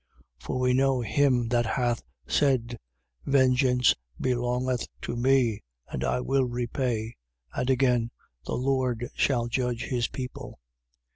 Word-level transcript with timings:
10:30. 0.39 0.43
For 0.43 0.59
we 0.59 0.73
know 0.73 1.01
him 1.01 1.47
that 1.49 1.67
hath 1.67 2.01
said: 2.25 2.79
Vengeance 3.27 3.93
belongeth 4.19 4.87
to 5.03 5.15
me, 5.15 5.61
and 5.89 6.03
I 6.03 6.21
will 6.21 6.45
repay. 6.45 7.17
And 7.53 7.69
again: 7.69 8.09
The 8.47 8.55
Lord 8.55 9.11
shall 9.13 9.45
judge 9.45 9.83
his 9.83 10.07
people. 10.07 10.57